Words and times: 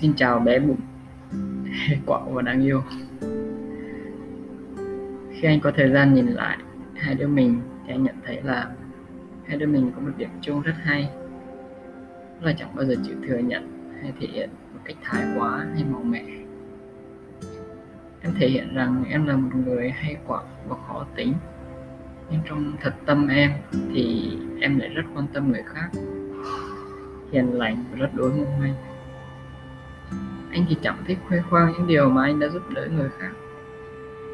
Xin 0.00 0.12
chào 0.16 0.38
bé 0.38 0.58
bụng. 0.58 0.80
Quạo 2.06 2.30
và 2.32 2.42
đáng 2.42 2.62
yêu. 2.62 2.82
Khi 5.32 5.48
anh 5.48 5.60
có 5.60 5.72
thời 5.76 5.90
gian 5.90 6.14
nhìn 6.14 6.26
lại 6.26 6.58
hai 6.94 7.14
đứa 7.14 7.26
mình 7.26 7.60
thì 7.86 7.92
anh 7.92 8.02
nhận 8.02 8.14
thấy 8.26 8.42
là 8.42 8.70
hai 9.46 9.56
đứa 9.56 9.66
mình 9.66 9.92
có 9.94 10.00
một 10.00 10.10
điểm 10.16 10.28
chung 10.40 10.62
rất 10.62 10.74
hay. 10.82 11.10
Đó 12.40 12.46
là 12.46 12.52
chẳng 12.58 12.76
bao 12.76 12.84
giờ 12.84 12.94
chịu 13.06 13.14
thừa 13.28 13.38
nhận 13.38 13.92
hay 14.02 14.12
thể 14.20 14.26
hiện 14.32 14.50
một 14.74 14.80
cách 14.84 14.96
thái 15.02 15.24
quá 15.38 15.66
hay 15.74 15.84
màu 15.90 16.02
mẹ 16.02 16.24
Em 18.22 18.34
thể 18.38 18.48
hiện 18.48 18.74
rằng 18.74 19.04
em 19.08 19.26
là 19.26 19.36
một 19.36 19.50
người 19.66 19.90
hay 19.90 20.16
quạo 20.26 20.44
và 20.68 20.76
khó 20.88 21.06
tính. 21.16 21.34
Nhưng 22.30 22.40
trong 22.48 22.72
thật 22.80 22.94
tâm 23.06 23.28
em 23.28 23.50
thì 23.72 24.30
em 24.60 24.78
lại 24.78 24.88
rất 24.88 25.02
quan 25.14 25.26
tâm 25.32 25.52
người 25.52 25.62
khác. 25.66 25.88
Hiền 27.32 27.52
lành 27.52 27.84
và 27.90 27.98
rất 27.98 28.14
đối 28.14 28.30
mong 28.30 28.60
manh 28.60 28.74
anh 30.50 30.64
thì 30.68 30.76
chẳng 30.82 30.96
thích 31.06 31.18
khoe 31.28 31.38
khoang 31.50 31.72
những 31.72 31.86
điều 31.86 32.10
mà 32.10 32.22
anh 32.22 32.40
đã 32.40 32.48
giúp 32.48 32.62
đỡ 32.70 32.88
người 32.96 33.08
khác. 33.18 33.30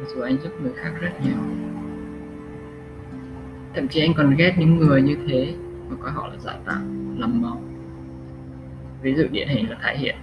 Mặc 0.00 0.08
dù 0.14 0.20
anh 0.20 0.36
giúp 0.42 0.52
người 0.62 0.72
khác 0.76 0.90
rất 1.00 1.12
nhiều. 1.24 1.38
Thậm 3.74 3.88
chí 3.88 4.00
anh 4.00 4.14
còn 4.16 4.36
ghét 4.36 4.54
những 4.58 4.76
người 4.76 5.02
như 5.02 5.16
thế 5.28 5.54
mà 5.90 5.96
coi 6.00 6.10
họ 6.10 6.28
là 6.28 6.36
giả 6.38 6.52
tạo, 6.66 6.80
lầm 7.16 7.42
màu. 7.42 7.62
Ví 9.02 9.14
dụ 9.14 9.24
điển 9.30 9.48
hình 9.48 9.70
là 9.70 9.76
thái 9.80 9.98
hiện 9.98 10.16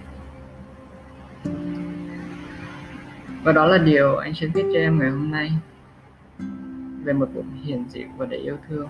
và 3.48 3.52
đó 3.52 3.66
là 3.66 3.78
điều 3.78 4.16
anh 4.16 4.34
sẽ 4.34 4.46
viết 4.46 4.64
cho 4.72 4.78
em 4.78 4.98
ngày 4.98 5.10
hôm 5.10 5.30
nay. 5.30 5.52
Về 7.04 7.12
một 7.12 7.28
bụng 7.34 7.50
hiền 7.64 7.84
dịu 7.88 8.06
và 8.16 8.26
đầy 8.26 8.40
yêu 8.40 8.56
thương. 8.68 8.88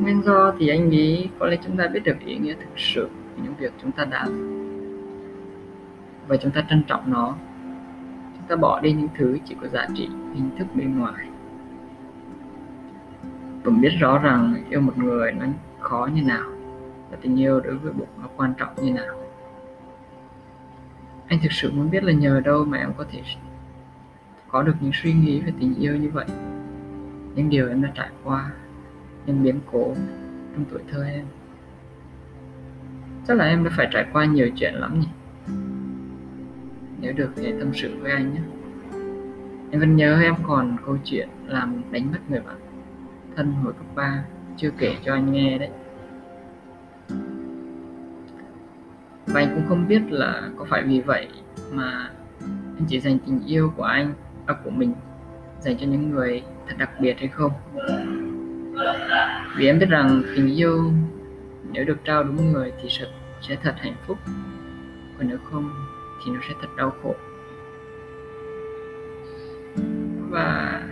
Nguyên 0.00 0.22
do 0.22 0.54
thì 0.58 0.68
anh 0.68 0.88
nghĩ 0.88 1.28
có 1.38 1.46
lẽ 1.46 1.56
chúng 1.64 1.76
ta 1.76 1.88
biết 1.88 2.00
được 2.04 2.16
ý 2.26 2.38
nghĩa 2.38 2.54
thực 2.54 2.78
sự 2.78 3.08
những 3.36 3.54
việc 3.54 3.72
chúng 3.82 3.92
ta 3.92 4.04
đã 4.04 4.26
và 6.28 6.36
chúng 6.36 6.52
ta 6.52 6.64
trân 6.70 6.82
trọng 6.86 7.10
nó. 7.10 7.34
Chúng 8.36 8.46
ta 8.48 8.56
bỏ 8.56 8.80
đi 8.80 8.92
những 8.92 9.08
thứ 9.16 9.38
chỉ 9.44 9.56
có 9.60 9.68
giá 9.68 9.86
trị, 9.94 10.08
hình 10.34 10.50
thức 10.58 10.66
bên 10.74 10.98
ngoài. 10.98 11.26
Tùng 13.64 13.80
biết 13.80 13.92
rõ 14.00 14.18
rằng 14.18 14.54
yêu 14.70 14.80
một 14.80 14.98
người 14.98 15.32
nó 15.32 15.46
khó 15.80 16.08
như 16.14 16.22
nào, 16.22 16.50
và 17.10 17.16
tình 17.20 17.40
yêu 17.40 17.60
đối 17.60 17.74
với 17.74 17.92
bụng 17.92 18.08
nó 18.22 18.28
quan 18.36 18.54
trọng 18.58 18.74
như 18.82 18.92
nào. 18.92 19.14
Anh 21.26 21.38
thực 21.42 21.52
sự 21.52 21.72
muốn 21.72 21.90
biết 21.90 22.04
là 22.04 22.12
nhờ 22.12 22.40
đâu 22.40 22.64
mà 22.64 22.78
em 22.78 22.92
có 22.96 23.04
thể 23.10 23.22
có 24.48 24.62
được 24.62 24.74
những 24.80 24.92
suy 24.94 25.12
nghĩ 25.12 25.40
về 25.40 25.52
tình 25.60 25.74
yêu 25.74 25.96
như 25.96 26.10
vậy? 26.10 26.26
Những 27.34 27.48
điều 27.48 27.68
em 27.68 27.82
đã 27.82 27.92
trải 27.94 28.10
qua, 28.24 28.50
những 29.26 29.42
biến 29.42 29.60
cố 29.72 29.94
trong 30.54 30.64
tuổi 30.70 30.80
thơ 30.90 31.04
em 31.04 31.24
chắc 33.30 33.36
là 33.36 33.44
em 33.44 33.64
đã 33.64 33.70
phải 33.76 33.88
trải 33.92 34.06
qua 34.12 34.24
nhiều 34.24 34.48
chuyện 34.56 34.74
lắm 34.74 35.00
nhỉ? 35.00 35.06
Nếu 37.00 37.12
được 37.12 37.30
thì 37.36 37.52
tâm 37.58 37.70
sự 37.74 37.96
với 38.00 38.12
anh 38.12 38.34
nhé. 38.34 38.40
Em 39.70 39.80
vẫn 39.80 39.96
nhớ 39.96 40.20
em 40.22 40.34
còn 40.46 40.76
câu 40.86 40.98
chuyện 41.04 41.28
làm 41.46 41.82
đánh 41.90 42.12
mất 42.12 42.18
người 42.28 42.40
bạn 42.40 42.56
thân 43.36 43.52
hồi 43.52 43.72
cấp 43.72 43.86
3 43.94 44.24
chưa 44.56 44.70
kể 44.78 44.96
cho 45.04 45.12
anh 45.12 45.32
nghe 45.32 45.58
đấy. 45.58 45.68
Và 49.26 49.40
anh 49.40 49.54
cũng 49.54 49.64
không 49.68 49.88
biết 49.88 50.02
là 50.08 50.50
có 50.56 50.66
phải 50.70 50.82
vì 50.82 51.00
vậy 51.00 51.28
mà 51.72 52.10
anh 52.50 52.84
chỉ 52.88 53.00
dành 53.00 53.18
tình 53.26 53.40
yêu 53.46 53.72
của 53.76 53.82
anh 53.82 54.12
à, 54.46 54.54
của 54.64 54.70
mình 54.70 54.92
dành 55.60 55.76
cho 55.78 55.86
những 55.86 56.10
người 56.10 56.42
thật 56.68 56.74
đặc 56.78 56.90
biệt 57.00 57.18
hay 57.18 57.28
không. 57.28 57.52
Vì 59.56 59.66
em 59.66 59.78
biết 59.78 59.88
rằng 59.88 60.22
tình 60.36 60.56
yêu 60.56 60.92
nếu 61.72 61.84
được 61.84 61.98
trao 62.04 62.24
đúng 62.24 62.52
người 62.52 62.72
thì 62.82 62.88
sẽ, 62.90 63.04
sẽ 63.42 63.56
thật 63.62 63.74
hạnh 63.78 63.94
phúc. 64.06 64.18
Còn 65.18 65.28
nếu 65.28 65.38
không 65.44 65.70
thì 66.24 66.32
nó 66.32 66.40
sẽ 66.48 66.54
thật 66.60 66.68
đau 66.76 66.92
khổ. 67.02 67.14
Và 70.30 70.82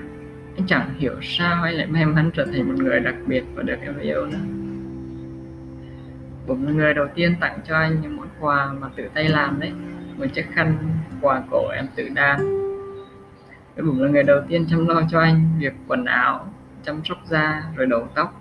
anh 0.57 0.67
chẳng 0.67 0.95
hiểu 0.99 1.15
sao 1.23 1.65
anh 1.65 1.75
lại 1.75 1.87
may 1.87 2.07
mắn 2.07 2.31
trở 2.35 2.45
thành 2.45 2.69
một 2.69 2.75
người 2.79 3.01
đặc 3.01 3.15
biệt 3.27 3.45
và 3.55 3.63
được 3.63 3.77
em 3.81 3.99
yêu 3.99 4.27
nữa. 4.27 4.39
Bụng 6.47 6.67
là 6.67 6.73
người 6.73 6.95
đầu 6.95 7.07
tiên 7.15 7.37
tặng 7.41 7.59
cho 7.69 7.77
anh 7.77 8.01
những 8.01 8.17
món 8.17 8.29
quà 8.41 8.73
mà 8.73 8.89
tự 8.97 9.09
tay 9.15 9.29
làm 9.29 9.61
đấy, 9.61 9.73
một 10.17 10.27
chiếc 10.35 10.47
khăn 10.53 10.79
quà 11.21 11.43
cổ 11.51 11.69
em 11.69 11.87
tự 11.97 12.09
đan. 12.15 12.39
Cũng 13.77 13.87
bụng 13.87 14.03
là 14.03 14.11
người 14.11 14.23
đầu 14.23 14.41
tiên 14.49 14.67
chăm 14.71 14.87
lo 14.87 15.03
cho 15.11 15.21
anh 15.21 15.51
việc 15.59 15.73
quần 15.89 16.05
áo, 16.05 16.53
chăm 16.85 17.01
sóc 17.05 17.19
da, 17.27 17.63
rồi 17.77 17.87
đầu 17.87 18.09
tóc 18.15 18.41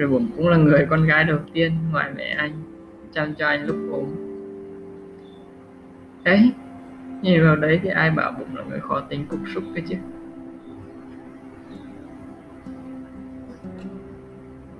rồi 0.00 0.08
bụng 0.08 0.30
cũng 0.36 0.48
là 0.48 0.56
người 0.56 0.86
con 0.90 1.06
gái 1.06 1.24
đầu 1.24 1.38
tiên 1.52 1.72
ngoài 1.92 2.10
mẹ 2.16 2.34
anh, 2.38 2.52
chăm 3.12 3.34
cho 3.34 3.46
anh 3.46 3.66
lúc 3.66 3.76
ốm. 3.92 4.06
Ấy 6.24 6.52
nhìn 7.22 7.44
vào 7.44 7.56
đấy 7.56 7.80
thì 7.82 7.88
ai 7.88 8.10
bảo 8.10 8.32
bụng 8.38 8.56
là 8.56 8.64
người 8.64 8.80
khó 8.80 9.00
tính 9.00 9.26
cục 9.28 9.40
súc 9.54 9.64
cái 9.74 9.84
chứ? 9.88 9.96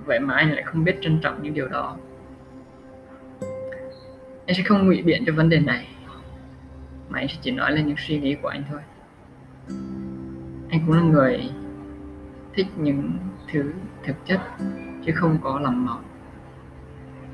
Vậy 0.05 0.19
mà 0.19 0.33
anh 0.33 0.51
lại 0.51 0.63
không 0.63 0.83
biết 0.83 0.97
trân 1.01 1.19
trọng 1.21 1.43
những 1.43 1.53
điều 1.53 1.67
đó. 1.67 1.97
Anh 4.45 4.55
sẽ 4.57 4.63
không 4.63 4.85
ngụy 4.85 5.01
biện 5.01 5.23
cho 5.25 5.33
vấn 5.33 5.49
đề 5.49 5.59
này, 5.59 5.87
mà 7.09 7.19
anh 7.19 7.27
sẽ 7.27 7.35
chỉ 7.41 7.51
nói 7.51 7.71
lên 7.71 7.87
những 7.87 7.97
suy 7.97 8.19
nghĩ 8.19 8.35
của 8.41 8.47
anh 8.47 8.63
thôi. 8.71 8.81
Anh 10.69 10.81
cũng 10.85 10.95
là 10.95 11.01
người 11.01 11.49
thích 12.53 12.67
những 12.77 13.11
thứ 13.51 13.63
thực 14.03 14.15
chất 14.25 14.39
chứ 15.05 15.11
không 15.15 15.37
có 15.41 15.59
lòng 15.59 15.85
mỏng 15.85 16.03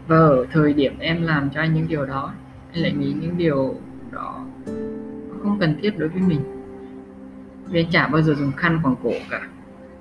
và 0.08 0.18
ở 0.18 0.46
thời 0.52 0.74
điểm 0.74 1.00
em 1.00 1.22
làm 1.22 1.50
cho 1.50 1.62
anh 1.62 1.74
những 1.74 1.88
điều 1.88 2.06
đó, 2.06 2.34
anh 2.74 2.84
lại 2.84 2.92
nghĩ 2.92 3.14
những 3.22 3.38
điều 3.38 3.76
đó 4.12 4.46
không 5.44 5.58
cần 5.60 5.80
thiết 5.82 5.98
đối 5.98 6.10
với 6.10 6.22
mình. 6.22 6.42
Vì 7.66 7.80
anh 7.80 7.92
chả 7.92 8.08
bao 8.08 8.22
giờ 8.22 8.34
dùng 8.34 8.52
khăn 8.52 8.80
quàng 8.84 8.96
cổ 9.04 9.12
cả. 9.30 9.40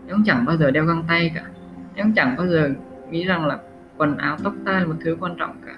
Em 0.06 0.16
cũng 0.16 0.24
chẳng 0.24 0.44
bao 0.44 0.56
giờ 0.56 0.70
đeo 0.70 0.84
găng 0.84 1.04
tay 1.08 1.32
cả. 1.34 1.44
Em 1.94 2.06
cũng 2.06 2.14
chẳng 2.14 2.36
bao 2.36 2.46
giờ 2.46 2.70
nghĩ 3.10 3.24
rằng 3.24 3.46
là 3.46 3.58
quần 3.96 4.16
áo 4.16 4.36
tóc 4.44 4.54
tai 4.64 4.80
là 4.80 4.86
một 4.86 4.94
thứ 5.00 5.16
quan 5.20 5.36
trọng 5.38 5.56
cả. 5.66 5.76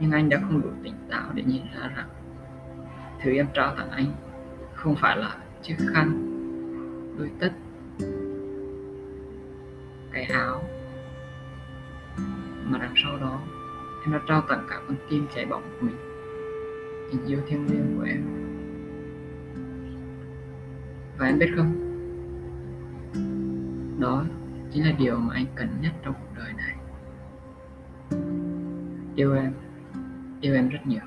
Nhưng 0.00 0.10
anh 0.10 0.28
đã 0.28 0.38
không 0.40 0.60
đủ 0.60 0.68
tỉnh 0.82 0.94
táo 1.10 1.24
để 1.34 1.42
nhìn 1.46 1.62
ra 1.74 1.88
rằng 1.96 2.06
thứ 3.22 3.34
em 3.34 3.46
trao 3.54 3.74
tặng 3.76 3.90
anh 3.90 4.06
không 4.74 4.94
phải 4.94 5.16
là 5.16 5.36
chiếc 5.62 5.76
khăn 5.92 6.24
đôi 7.18 7.30
tất 7.40 7.52
cái 10.28 10.38
áo. 10.38 10.64
Mà 12.64 12.78
đằng 12.78 12.94
sau 13.04 13.16
đó, 13.16 13.40
em 14.04 14.12
đã 14.12 14.20
trao 14.28 14.40
tặng 14.48 14.66
cả 14.70 14.80
con 14.88 14.96
tim 15.10 15.26
cháy 15.34 15.46
bỏng 15.46 15.62
của 15.62 15.86
mình, 15.86 15.96
tình 17.10 17.26
yêu 17.26 17.40
thiêng 17.46 17.66
liêng 17.70 17.96
của 17.96 18.02
em. 18.02 18.22
Và 21.18 21.26
em 21.26 21.38
biết 21.38 21.50
không? 21.56 21.84
Đó 24.00 24.24
chính 24.72 24.84
là 24.84 24.92
điều 24.98 25.18
mà 25.18 25.34
anh 25.34 25.46
cần 25.54 25.68
nhất 25.82 25.92
trong 26.02 26.14
cuộc 26.14 26.36
đời 26.36 26.52
này. 26.52 26.76
Yêu 29.16 29.34
em 29.34 29.52
yêu 30.40 30.54
em 30.54 30.68
rất 30.68 30.78
nhiều. 30.86 31.00